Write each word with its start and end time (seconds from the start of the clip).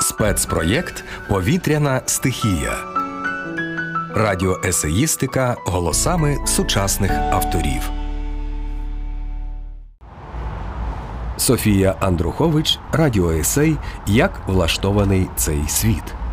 Спецпроєкт 0.00 1.04
Повітряна 1.28 2.00
стихія. 2.06 2.76
Радіоесеїстика 4.14 5.56
голосами 5.66 6.38
сучасних 6.46 7.10
авторів. 7.10 7.90
Софія 11.36 11.96
Андрухович. 12.00 12.78
Радіоесей 12.92 13.76
Як 14.06 14.48
влаштований 14.48 15.28
цей 15.36 15.68
світ. 15.68 16.23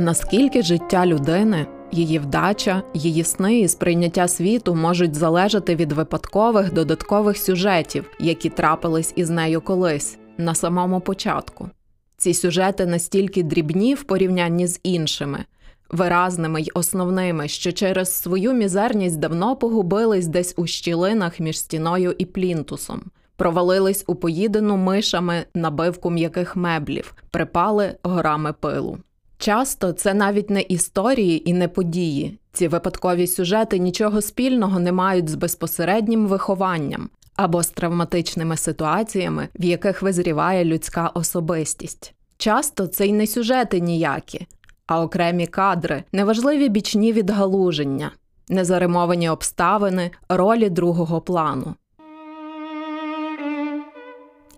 Наскільки 0.00 0.62
життя 0.62 1.06
людини, 1.06 1.66
її 1.92 2.18
вдача, 2.18 2.82
її 2.94 3.24
сни 3.24 3.60
і 3.60 3.68
сприйняття 3.68 4.28
світу 4.28 4.74
можуть 4.74 5.14
залежати 5.14 5.76
від 5.76 5.92
випадкових 5.92 6.72
додаткових 6.72 7.36
сюжетів, 7.36 8.10
які 8.20 8.50
трапились 8.50 9.12
із 9.16 9.30
нею 9.30 9.60
колись 9.60 10.18
на 10.38 10.54
самому 10.54 11.00
початку. 11.00 11.68
Ці 12.16 12.34
сюжети 12.34 12.86
настільки 12.86 13.42
дрібні 13.42 13.94
в 13.94 14.02
порівнянні 14.02 14.66
з 14.66 14.80
іншими, 14.82 15.44
виразними 15.90 16.60
й 16.60 16.70
основними, 16.74 17.48
що 17.48 17.72
через 17.72 18.14
свою 18.14 18.52
мізерність 18.52 19.18
давно 19.18 19.56
погубились 19.56 20.26
десь 20.26 20.54
у 20.56 20.66
щілинах 20.66 21.40
між 21.40 21.58
стіною 21.58 22.14
і 22.18 22.24
плінтусом, 22.24 23.02
провалились 23.36 24.04
у 24.06 24.14
поїдену 24.14 24.76
мишами 24.76 25.44
набивку 25.54 26.10
м'яких 26.10 26.56
меблів, 26.56 27.14
припали 27.30 27.94
горами 28.02 28.52
пилу. 28.52 28.98
Часто 29.40 29.92
це 29.92 30.14
навіть 30.14 30.50
не 30.50 30.60
історії 30.60 31.50
і 31.50 31.52
не 31.52 31.68
події. 31.68 32.38
Ці 32.52 32.68
випадкові 32.68 33.26
сюжети 33.26 33.78
нічого 33.78 34.20
спільного 34.20 34.80
не 34.80 34.92
мають 34.92 35.28
з 35.28 35.34
безпосереднім 35.34 36.26
вихованням 36.26 37.10
або 37.36 37.62
з 37.62 37.68
травматичними 37.68 38.56
ситуаціями, 38.56 39.48
в 39.54 39.64
яких 39.64 40.02
визріває 40.02 40.64
людська 40.64 41.10
особистість. 41.14 42.14
Часто 42.36 42.86
це 42.86 43.06
й 43.06 43.12
не 43.12 43.26
сюжети 43.26 43.80
ніякі, 43.80 44.46
а 44.86 45.02
окремі 45.02 45.46
кадри, 45.46 46.04
неважливі 46.12 46.68
бічні 46.68 47.12
відгалуження, 47.12 48.12
незаримовані 48.48 49.28
обставини, 49.28 50.10
ролі 50.28 50.70
другого 50.70 51.20
плану. 51.20 51.74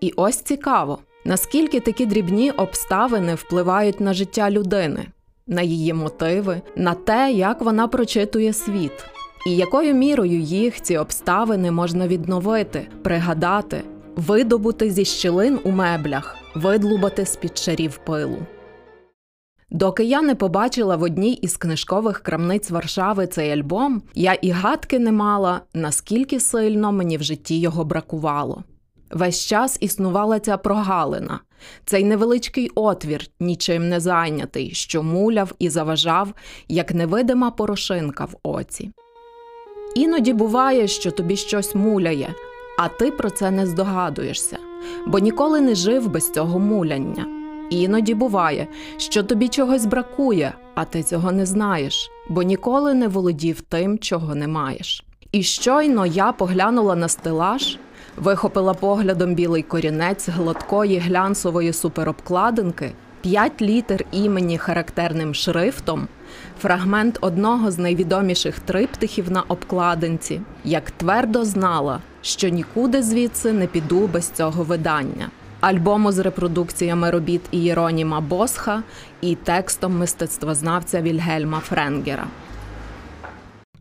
І 0.01 0.13
ось 0.15 0.37
цікаво. 0.37 0.99
Наскільки 1.25 1.79
такі 1.79 2.05
дрібні 2.05 2.51
обставини 2.51 3.35
впливають 3.35 3.99
на 3.99 4.13
життя 4.13 4.51
людини, 4.51 5.07
на 5.47 5.61
її 5.61 5.93
мотиви, 5.93 6.61
на 6.75 6.93
те, 6.93 7.31
як 7.31 7.61
вона 7.61 7.87
прочитує 7.87 8.53
світ, 8.53 9.05
і 9.47 9.55
якою 9.55 9.93
мірою 9.93 10.39
їх 10.39 10.81
ці 10.81 10.97
обставини 10.97 11.71
можна 11.71 12.07
відновити, 12.07 12.87
пригадати, 13.03 13.83
видобути 14.15 14.89
зі 14.89 15.05
щілин 15.05 15.59
у 15.63 15.71
меблях, 15.71 16.37
видлубати 16.55 17.25
з 17.25 17.35
під 17.35 17.57
шарів 17.57 17.97
пилу. 17.97 18.37
Доки 19.71 20.03
я 20.03 20.21
не 20.21 20.35
побачила 20.35 20.95
в 20.95 21.03
одній 21.03 21.33
із 21.33 21.57
книжкових 21.57 22.19
крамниць 22.19 22.71
Варшави 22.71 23.27
цей 23.27 23.51
альбом, 23.51 24.01
я 24.15 24.33
і 24.33 24.49
гадки 24.49 24.99
не 24.99 25.11
мала, 25.11 25.61
наскільки 25.73 26.39
сильно 26.39 26.91
мені 26.91 27.17
в 27.17 27.23
житті 27.23 27.59
його 27.59 27.85
бракувало. 27.85 28.63
Весь 29.13 29.45
час 29.45 29.77
існувала 29.81 30.39
ця 30.39 30.57
прогалина, 30.57 31.39
цей 31.85 32.03
невеличкий 32.03 32.71
отвір, 32.75 33.27
нічим 33.39 33.89
не 33.89 33.99
зайнятий, 33.99 34.71
що 34.73 35.03
муляв 35.03 35.51
і 35.59 35.69
заважав, 35.69 36.33
як 36.67 36.93
невидима 36.93 37.51
порошинка 37.51 38.25
в 38.25 38.35
оці. 38.43 38.91
Іноді 39.95 40.33
буває, 40.33 40.87
що 40.87 41.11
тобі 41.11 41.35
щось 41.35 41.75
муляє, 41.75 42.33
а 42.79 42.87
ти 42.87 43.11
про 43.11 43.29
це 43.29 43.51
не 43.51 43.65
здогадуєшся, 43.65 44.57
бо 45.07 45.19
ніколи 45.19 45.61
не 45.61 45.75
жив 45.75 46.09
без 46.09 46.31
цього 46.31 46.59
муляння. 46.59 47.25
Іноді 47.69 48.13
буває, 48.13 48.67
що 48.97 49.23
тобі 49.23 49.47
чогось 49.47 49.85
бракує, 49.85 50.53
а 50.75 50.85
ти 50.85 51.03
цього 51.03 51.31
не 51.31 51.45
знаєш, 51.45 52.11
бо 52.29 52.43
ніколи 52.43 52.93
не 52.93 53.07
володів 53.07 53.61
тим, 53.61 53.99
чого 53.99 54.35
не 54.35 54.47
маєш. 54.47 55.05
І 55.31 55.43
щойно 55.43 56.05
я 56.05 56.31
поглянула 56.31 56.95
на 56.95 57.07
стелаж, 57.07 57.77
вихопила 58.17 58.73
поглядом 58.73 59.35
білий 59.35 59.63
корінець 59.63 60.29
гладкої 60.29 60.97
глянцевої 60.97 61.73
суперобкладинки, 61.73 62.91
п'ять 63.21 63.61
літер 63.61 64.05
імені 64.11 64.57
характерним 64.57 65.33
шрифтом, 65.33 66.07
фрагмент 66.61 67.17
одного 67.21 67.71
з 67.71 67.77
найвідоміших 67.77 68.59
триптихів 68.59 69.31
на 69.31 69.41
обкладинці, 69.41 70.41
як 70.63 70.91
твердо 70.91 71.45
знала, 71.45 71.99
що 72.21 72.49
нікуди 72.49 73.03
звідси 73.03 73.53
не 73.53 73.67
піду 73.67 74.07
без 74.07 74.29
цього 74.29 74.63
видання. 74.63 75.29
Альбому 75.61 76.11
з 76.11 76.19
репродукціями 76.19 77.11
робіт 77.11 77.41
Ієроніма 77.51 78.21
Босха 78.21 78.83
і 79.21 79.35
текстом 79.35 79.97
мистецтвознавця 79.97 81.01
Вільгельма 81.01 81.59
Френгера. 81.59 82.27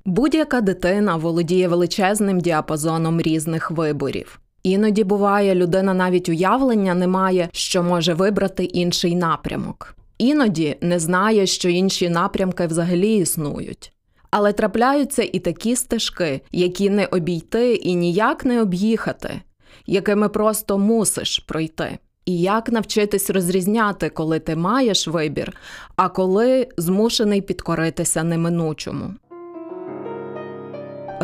Будь-яка 0.05 0.61
дитина 0.61 1.17
володіє 1.17 1.69
величезним 1.69 2.41
діапазоном 2.41 3.21
різних 3.21 3.71
виборів. 3.71 4.41
Іноді 4.63 5.05
буває, 5.05 5.55
людина 5.55 5.95
навіть 5.95 6.29
уявлення 6.29 6.95
не 6.95 7.07
має, 7.07 7.49
що 7.53 7.83
може 7.83 8.15
вибрати 8.15 8.65
інший 8.65 9.17
напрямок. 9.17 9.95
Іноді 10.19 10.77
не 10.81 10.99
знає, 10.99 11.47
що 11.47 11.69
інші 11.69 12.09
напрямки 12.09 12.67
взагалі 12.67 13.17
існують. 13.17 13.93
Але 14.31 14.53
трапляються 14.53 15.23
і 15.33 15.39
такі 15.39 15.77
стежки, 15.77 16.41
які 16.53 16.91
не 16.91 17.07
обійти 17.07 17.75
і 17.75 17.95
ніяк 17.95 18.45
не 18.45 18.63
об'їхати, 18.63 19.41
якими 19.87 20.29
просто 20.29 20.79
мусиш 20.79 21.39
пройти. 21.39 21.99
І 22.25 22.41
як 22.41 22.73
навчитись 22.73 23.31
розрізняти, 23.31 24.09
коли 24.09 24.39
ти 24.39 24.57
маєш 24.57 25.09
вибір, 25.09 25.57
а 25.97 26.09
коли 26.09 26.69
змушений 26.77 27.41
підкоритися 27.41 28.23
неминучому. 28.23 29.15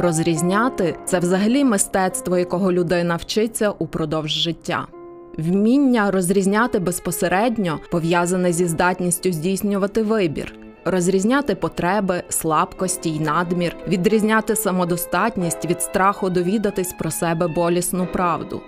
Розрізняти 0.01 0.97
це 1.05 1.19
взагалі 1.19 1.65
мистецтво, 1.65 2.39
якого 2.39 2.73
людина 2.73 3.17
вчиться 3.17 3.71
упродовж 3.71 4.31
життя. 4.31 4.87
Вміння 5.39 6.11
розрізняти 6.11 6.79
безпосередньо 6.79 7.81
пов'язане 7.91 8.53
зі 8.53 8.67
здатністю 8.67 9.33
здійснювати 9.33 10.03
вибір, 10.03 10.55
розрізняти 10.85 11.55
потреби, 11.55 12.23
слабкості 12.29 13.11
й 13.11 13.21
надмір, 13.21 13.77
відрізняти 13.89 14.57
самодостатність 14.57 15.65
від 15.65 15.83
страху 15.83 16.31
довідатись 16.31 16.93
про 16.99 17.11
себе 17.11 17.49
болісну 17.49 18.07
правду, 18.13 18.61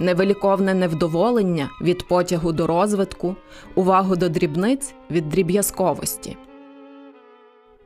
невеликовне 0.00 0.74
невдоволення 0.74 1.70
від 1.82 2.08
потягу 2.08 2.52
до 2.52 2.66
розвитку, 2.66 3.36
увагу 3.74 4.16
до 4.16 4.28
дрібниць 4.28 4.94
від 5.10 5.28
дріб'язковості. 5.28 6.36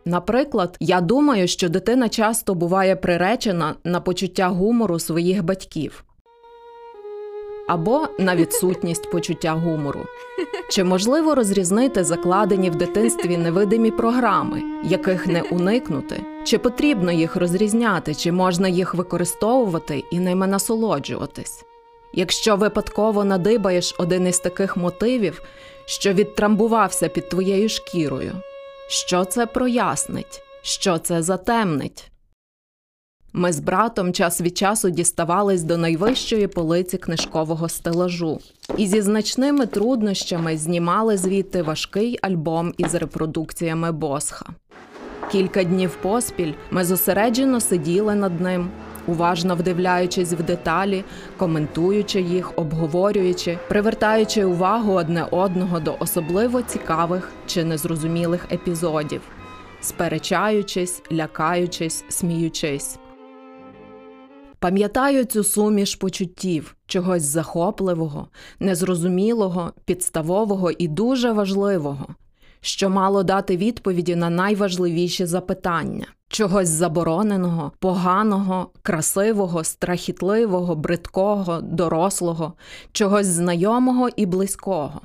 Наприклад, 0.08 0.76
я 0.80 1.00
думаю, 1.00 1.48
що 1.48 1.68
дитина 1.68 2.08
часто 2.08 2.54
буває 2.54 2.96
приречена 2.96 3.74
на 3.84 4.00
почуття 4.00 4.48
гумору 4.48 4.98
своїх 4.98 5.44
батьків 5.44 6.04
або 7.68 8.08
на 8.18 8.36
відсутність 8.36 9.10
почуття 9.10 9.52
гумору. 9.52 10.00
Чи 10.70 10.84
можливо 10.84 11.34
розрізнити 11.34 12.04
закладені 12.04 12.70
в 12.70 12.74
дитинстві 12.74 13.36
невидимі 13.36 13.90
програми, 13.90 14.62
яких 14.84 15.26
не 15.26 15.42
уникнути? 15.42 16.24
Чи 16.44 16.58
потрібно 16.58 17.12
їх 17.12 17.36
розрізняти, 17.36 18.14
чи 18.14 18.32
можна 18.32 18.68
їх 18.68 18.94
використовувати 18.94 20.04
і 20.10 20.18
ними 20.18 20.46
насолоджуватись? 20.46 21.64
Якщо 22.12 22.56
випадково 22.56 23.24
надибаєш 23.24 23.94
один 23.98 24.26
із 24.26 24.38
таких 24.38 24.76
мотивів, 24.76 25.42
що 25.84 26.12
відтрамбувався 26.12 27.08
під 27.08 27.28
твоєю 27.28 27.68
шкірою, 27.68 28.32
що 28.88 29.24
це 29.24 29.46
прояснить, 29.46 30.42
що 30.62 30.98
це 30.98 31.22
затемнить? 31.22 32.10
Ми 33.32 33.52
з 33.52 33.60
братом 33.60 34.12
час 34.12 34.40
від 34.40 34.58
часу 34.58 34.90
діставались 34.90 35.62
до 35.62 35.76
найвищої 35.76 36.46
полиці 36.46 36.98
книжкового 36.98 37.68
стелажу 37.68 38.40
і 38.76 38.86
зі 38.86 39.00
значними 39.00 39.66
труднощами 39.66 40.56
знімали 40.56 41.16
звідти 41.16 41.62
важкий 41.62 42.18
альбом 42.22 42.74
із 42.76 42.94
репродукціями 42.94 43.92
Босха. 43.92 44.46
Кілька 45.32 45.64
днів 45.64 45.98
поспіль 46.02 46.52
ми 46.70 46.84
зосереджено 46.84 47.60
сиділи 47.60 48.14
над 48.14 48.40
ним, 48.40 48.70
уважно 49.08 49.54
вдивляючись 49.54 50.32
в 50.32 50.42
деталі, 50.42 51.04
коментуючи 51.36 52.20
їх, 52.20 52.52
обговорюючи, 52.56 53.58
привертаючи 53.68 54.44
увагу 54.44 54.92
одне 54.92 55.24
одного 55.30 55.80
до 55.80 55.96
особливо 56.00 56.62
цікавих 56.62 57.30
чи 57.46 57.64
незрозумілих 57.64 58.46
епізодів, 58.52 59.20
сперечаючись, 59.80 61.02
лякаючись, 61.12 62.04
сміючись. 62.08 62.98
Пам'ятаю 64.60 65.24
цю 65.24 65.44
суміш 65.44 65.94
почуттів, 65.94 66.76
чогось 66.86 67.22
захопливого, 67.22 68.28
незрозумілого, 68.60 69.72
підставового 69.84 70.70
і 70.70 70.88
дуже 70.88 71.32
важливого, 71.32 72.06
що 72.60 72.90
мало 72.90 73.22
дати 73.22 73.56
відповіді 73.56 74.16
на 74.16 74.30
найважливіші 74.30 75.26
запитання 75.26 76.06
чогось 76.28 76.68
забороненого, 76.68 77.72
поганого, 77.78 78.70
красивого, 78.82 79.64
страхітливого, 79.64 80.76
бридкого, 80.76 81.60
дорослого, 81.60 82.52
чогось 82.92 83.26
знайомого 83.26 84.08
і 84.16 84.26
близького. 84.26 85.00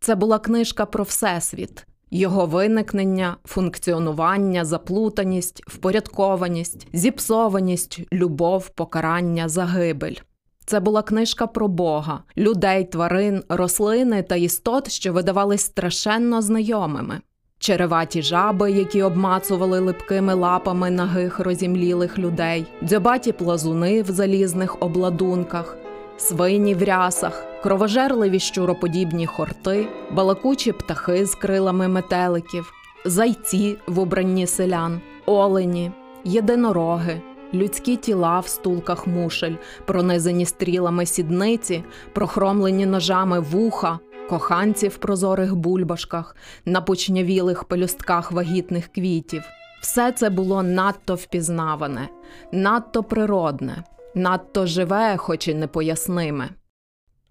Це 0.00 0.14
була 0.14 0.38
книжка 0.38 0.86
про 0.86 1.04
Всесвіт, 1.04 1.86
його 2.10 2.46
виникнення, 2.46 3.36
функціонування, 3.44 4.64
заплутаність, 4.64 5.62
впорядкованість, 5.66 6.86
зіпсованість, 6.92 8.00
любов, 8.12 8.68
покарання, 8.68 9.48
загибель. 9.48 10.16
Це 10.64 10.80
була 10.80 11.02
книжка 11.02 11.46
про 11.46 11.68
Бога, 11.68 12.22
людей, 12.36 12.84
тварин, 12.84 13.42
рослини 13.48 14.22
та 14.22 14.36
істот, 14.36 14.90
що 14.90 15.12
видавались 15.12 15.60
страшенно 15.60 16.42
знайомими. 16.42 17.20
Череваті 17.58 18.22
жаби, 18.22 18.72
які 18.72 19.02
обмацували 19.02 19.80
липкими 19.80 20.34
лапами 20.34 20.90
нагих 20.90 21.40
розімлілих 21.40 22.18
людей, 22.18 22.66
дзьобаті 22.82 23.32
плазуни 23.32 24.02
в 24.02 24.10
залізних 24.10 24.82
обладунках, 24.82 25.76
свині 26.16 26.74
в 26.74 26.82
рясах, 26.82 27.44
кровожерливі 27.62 28.38
щуроподібні 28.38 29.26
хорти, 29.26 29.88
балакучі 30.12 30.72
птахи 30.72 31.26
з 31.26 31.34
крилами 31.34 31.88
метеликів, 31.88 32.72
зайці 33.04 33.78
в 33.86 33.98
убранні 33.98 34.46
селян, 34.46 35.00
олені, 35.26 35.92
єдинороги, 36.24 37.22
людські 37.54 37.96
тіла 37.96 38.40
в 38.40 38.48
стулках 38.48 39.06
мушель, 39.06 39.54
пронизані 39.86 40.46
стрілами 40.46 41.06
сідниці, 41.06 41.84
прохромлені 42.12 42.86
ножами 42.86 43.40
вуха. 43.40 43.98
Коханці 44.28 44.88
в 44.88 44.96
прозорих 44.96 45.56
бульбашках, 45.56 46.36
на 46.64 46.80
почнявілих 46.80 47.64
пелюстках 47.64 48.32
вагітних 48.32 48.88
квітів. 48.88 49.42
Все 49.80 50.12
це 50.12 50.30
було 50.30 50.62
надто 50.62 51.14
впізнаване, 51.14 52.08
надто 52.52 53.02
природне, 53.02 53.84
надто 54.14 54.66
живе, 54.66 55.16
хоч 55.16 55.48
і 55.48 55.54
непоясниме. 55.54 56.48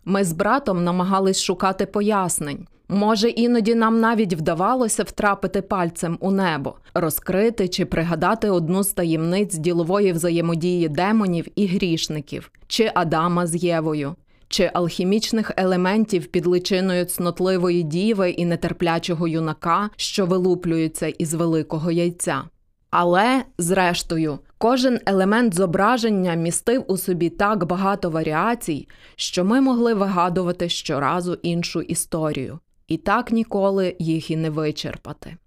Ми 0.06 0.24
з 0.24 0.34
братом 0.34 0.84
намагались 0.84 1.42
шукати 1.42 1.86
пояснень. 1.86 2.68
Може, 2.90 3.30
іноді 3.30 3.76
нам 3.76 4.00
навіть 4.00 4.34
вдавалося 4.34 5.04
втрапити 5.04 5.62
пальцем 5.62 6.18
у 6.22 6.32
небо, 6.32 6.76
розкрити 6.94 7.68
чи 7.68 7.86
пригадати 7.86 8.50
одну 8.50 8.84
з 8.84 8.92
таємниць 8.92 9.56
ділової 9.56 10.12
взаємодії 10.12 10.90
демонів 10.90 11.48
і 11.56 11.68
грішників, 11.68 12.52
чи 12.68 12.92
Адама 12.96 13.48
з 13.48 13.64
Євою, 13.64 14.16
чи 14.48 14.72
алхімічних 14.74 15.52
елементів 15.58 16.26
під 16.26 16.46
личиною 16.46 17.06
цнотливої 17.06 17.84
діви 17.84 18.30
і 18.30 18.46
нетерплячого 18.46 19.28
юнака, 19.28 19.90
що 19.96 20.26
вилуплюються 20.26 21.08
із 21.08 21.34
великого 21.34 21.92
яйця. 21.92 22.44
Але, 22.92 23.44
зрештою, 23.58 24.40
кожен 24.60 25.00
елемент 25.06 25.54
зображення 25.54 26.34
містив 26.34 26.84
у 26.88 26.98
собі 26.98 27.30
так 27.30 27.66
багато 27.66 28.10
варіацій, 28.10 28.88
що 29.16 29.46
ми 29.46 29.62
могли 29.62 29.94
вигадувати 29.94 30.70
щоразу 30.70 31.34
іншу 31.34 31.82
історію, 31.82 32.60
і 32.88 32.98
так 32.98 33.32
ніколи 33.32 33.96
їх 34.00 34.32
і 34.32 34.36
не 34.36 34.50
вичерпати. 34.50 35.38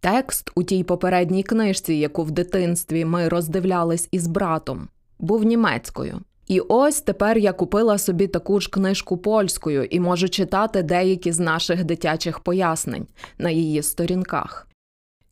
Текст 0.00 0.50
у 0.54 0.62
тій 0.62 0.84
попередній 0.84 1.42
книжці, 1.42 1.94
яку 1.94 2.22
в 2.22 2.30
дитинстві 2.30 3.04
ми 3.04 3.28
роздивлялись 3.28 4.08
із 4.10 4.26
братом, 4.26 4.88
був 5.18 5.44
німецькою. 5.44 6.20
І 6.48 6.60
ось 6.60 7.00
тепер 7.00 7.38
я 7.38 7.52
купила 7.52 7.98
собі 7.98 8.26
таку 8.26 8.60
ж 8.60 8.70
книжку 8.70 9.16
польською 9.16 9.84
і 9.84 10.00
можу 10.00 10.28
читати 10.28 10.82
деякі 10.82 11.32
з 11.32 11.38
наших 11.38 11.84
дитячих 11.84 12.40
пояснень 12.40 13.06
на 13.38 13.50
її 13.50 13.82
сторінках. 13.82 14.71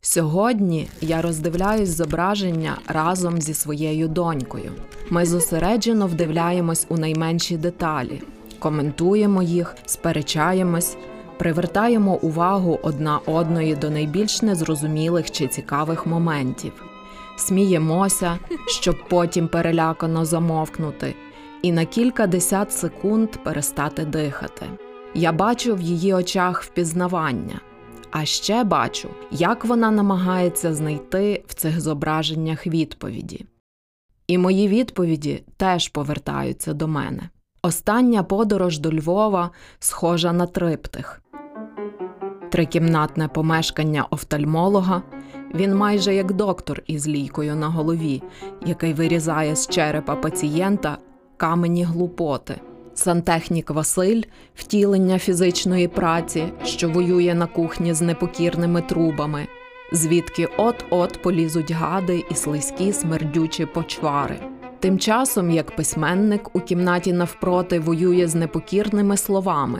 Сьогодні 0.03 0.87
я 1.01 1.21
роздивляюсь 1.21 1.89
зображення 1.89 2.77
разом 2.87 3.41
зі 3.41 3.53
своєю 3.53 4.07
донькою. 4.07 4.71
Ми 5.09 5.25
зосереджено 5.25 6.07
вдивляємось 6.07 6.85
у 6.89 6.97
найменші 6.97 7.57
деталі, 7.57 8.21
коментуємо 8.59 9.43
їх, 9.43 9.75
сперечаємось, 9.85 10.97
привертаємо 11.37 12.15
увагу 12.15 12.79
одна 12.83 13.19
одної 13.25 13.75
до 13.75 13.89
найбільш 13.89 14.41
незрозумілих 14.41 15.31
чи 15.31 15.47
цікавих 15.47 16.05
моментів, 16.05 16.73
сміємося, 17.37 18.39
щоб 18.67 18.95
потім 19.09 19.47
перелякано 19.47 20.25
замовкнути, 20.25 21.15
і 21.61 21.71
на 21.71 21.85
кілька 21.85 22.27
десят 22.27 22.73
секунд 22.73 23.29
перестати 23.29 24.05
дихати. 24.05 24.65
Я 25.13 25.31
бачу 25.31 25.75
в 25.75 25.81
її 25.81 26.13
очах 26.13 26.63
впізнавання. 26.63 27.59
А 28.11 28.25
ще 28.25 28.63
бачу, 28.63 29.09
як 29.31 29.65
вона 29.65 29.91
намагається 29.91 30.73
знайти 30.73 31.43
в 31.47 31.53
цих 31.53 31.81
зображеннях 31.81 32.67
відповіді. 32.67 33.45
І 34.27 34.37
мої 34.37 34.67
відповіді 34.67 35.43
теж 35.57 35.87
повертаються 35.87 36.73
до 36.73 36.87
мене. 36.87 37.29
Остання 37.63 38.23
подорож 38.23 38.79
до 38.79 38.93
Львова 38.93 39.49
схожа 39.79 40.33
на 40.33 40.45
триптих. 40.45 41.21
Трикімнатне 42.51 43.27
помешкання 43.27 44.05
офтальмолога. 44.09 45.01
Він 45.53 45.75
майже 45.75 46.15
як 46.15 46.31
доктор 46.31 46.83
із 46.87 47.07
лійкою 47.07 47.55
на 47.55 47.67
голові, 47.67 48.23
який 48.65 48.93
вирізає 48.93 49.55
з 49.55 49.67
черепа 49.67 50.15
пацієнта 50.15 50.97
камені 51.37 51.83
глупоти. 51.83 52.61
Сантехнік 52.93 53.69
Василь, 53.69 54.21
втілення 54.55 55.19
фізичної 55.19 55.87
праці, 55.87 56.43
що 56.63 56.89
воює 56.89 57.33
на 57.33 57.45
кухні 57.45 57.93
з 57.93 58.01
непокірними 58.01 58.81
трубами, 58.81 59.47
звідки 59.91 60.47
от-от 60.57 61.21
полізуть 61.21 61.71
гади 61.71 62.23
і 62.31 62.35
слизькі 62.35 62.93
смердючі 62.93 63.65
почвари. 63.65 64.39
Тим 64.79 64.99
часом, 64.99 65.51
як 65.51 65.75
письменник 65.75 66.55
у 66.55 66.59
кімнаті 66.59 67.13
навпроти 67.13 67.79
воює 67.79 68.27
з 68.27 68.35
непокірними 68.35 69.17
словами, 69.17 69.79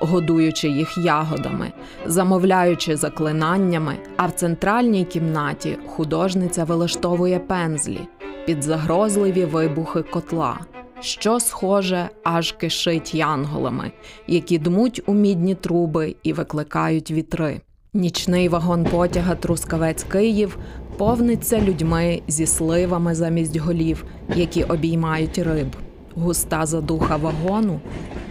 годуючи 0.00 0.68
їх 0.68 0.98
ягодами, 0.98 1.72
замовляючи 2.06 2.96
заклинаннями, 2.96 3.96
а 4.16 4.26
в 4.26 4.32
центральній 4.32 5.04
кімнаті 5.04 5.78
художниця 5.86 6.64
вилаштовує 6.64 7.38
пензлі 7.38 8.00
під 8.46 8.62
загрозливі 8.62 9.44
вибухи 9.44 10.02
котла 10.02 10.58
що 11.00 11.40
схоже 11.40 12.08
аж 12.24 12.52
кишить 12.52 13.14
янголами, 13.14 13.92
які 14.26 14.58
дмуть 14.58 15.02
у 15.06 15.14
мідні 15.14 15.54
труби 15.54 16.16
і 16.22 16.32
викликають 16.32 17.10
вітри. 17.10 17.60
Нічний 17.94 18.48
вагон 18.48 18.84
потяга 18.84 19.34
Трускавець 19.34 20.02
Київ 20.02 20.58
повниться 20.96 21.60
людьми 21.60 22.22
зі 22.28 22.46
сливами 22.46 23.14
замість 23.14 23.56
голів, 23.56 24.04
які 24.36 24.64
обіймають 24.64 25.38
риб. 25.38 25.76
Густа 26.14 26.66
задуха 26.66 27.16
вагону, 27.16 27.80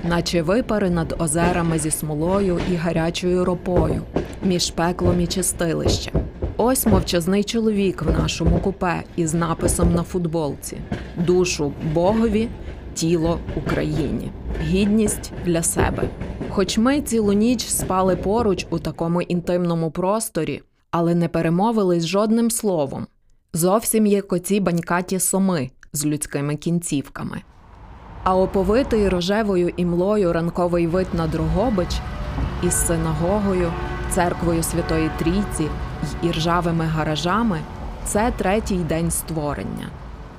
наче 0.03 0.41
випари 0.41 0.89
над 0.89 1.15
озерами 1.19 1.79
зі 1.79 1.91
смолою 1.91 2.59
і 2.71 2.75
гарячою 2.75 3.45
ропою, 3.45 4.01
між 4.43 4.71
пеклом 4.71 5.21
і 5.21 5.27
чистилищем. 5.27 6.13
Ось 6.57 6.85
мовчазний 6.85 7.43
чоловік 7.43 8.01
в 8.01 8.11
нашому 8.11 8.59
купе 8.59 9.03
із 9.15 9.33
написом 9.33 9.93
на 9.93 10.03
футболці: 10.03 10.77
душу 11.17 11.73
Богові, 11.93 12.47
тіло 12.99 13.39
Україні, 13.55 14.31
гідність 14.61 15.31
для 15.45 15.63
себе. 15.63 16.09
Хоч 16.49 16.77
ми 16.77 17.01
цілу 17.01 17.33
ніч 17.33 17.67
спали 17.67 18.15
поруч 18.15 18.67
у 18.69 18.79
такому 18.79 19.21
інтимному 19.21 19.91
просторі, 19.91 20.61
але 20.91 21.15
не 21.15 21.27
перемовились 21.27 22.05
жодним 22.05 22.51
словом. 22.51 23.07
Зовсім 23.53 24.05
як 24.05 24.33
оці 24.33 24.59
банькаті 24.59 25.19
соми 25.19 25.69
з 25.93 26.05
людськими 26.05 26.55
кінцівками. 26.55 27.41
А 28.23 28.37
оповитий 28.37 29.09
рожевою 29.09 29.69
імлою 29.77 30.33
ранковий 30.33 30.87
вид 30.87 31.07
на 31.13 31.27
Дрогобич 31.27 31.99
із 32.63 32.87
синагогою, 32.87 33.71
церквою 34.11 34.63
Святої 34.63 35.09
Трійці 35.19 35.63
й 36.23 36.27
іржавими 36.27 36.85
гаражами 36.85 37.59
це 38.05 38.33
третій 38.37 38.77
день 38.77 39.11
створення. 39.11 39.89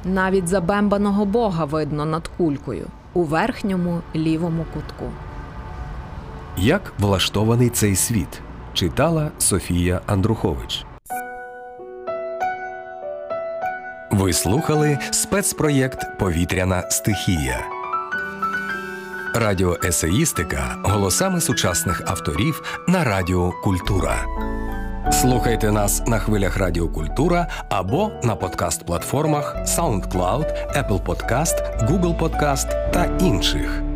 Навіть 0.04 0.48
забембаного 0.48 1.24
бога 1.24 1.64
видно 1.64 2.04
над 2.04 2.28
кулькою 2.28 2.86
у 3.12 3.22
верхньому 3.22 4.00
лівому 4.14 4.66
кутку. 4.74 5.04
Як 6.56 6.92
влаштований 6.98 7.70
цей 7.70 7.96
світ 7.96 8.40
читала 8.72 9.30
Софія 9.38 10.00
Андрухович. 10.06 10.84
Ви 14.10 14.32
слухали 14.32 14.98
спецпроєкт 15.10 16.18
Повітряна 16.18 16.90
стихія. 16.90 17.60
Радіоесеїстика 19.34 20.76
голосами 20.84 21.40
сучасних 21.40 22.02
авторів 22.06 22.62
на 22.88 23.04
Радіо 23.04 23.52
Культура. 23.52 24.26
Слухайте 25.12 25.70
нас 25.72 26.02
на 26.06 26.18
хвилях 26.18 26.56
Радіо 26.56 26.88
Культура 26.88 27.46
або 27.68 28.10
на 28.22 28.36
подкаст-платформах 28.36 29.56
SoundCloud, 29.64 30.44
Apple 30.76 31.02
Podcast, 31.02 31.86
Google 31.88 32.18
Podcast 32.18 32.90
та 32.92 33.04
інших. 33.20 33.89